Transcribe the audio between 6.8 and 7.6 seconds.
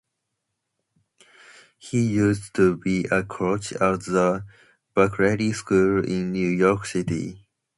City.